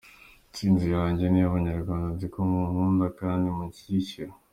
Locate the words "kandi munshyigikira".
3.19-4.31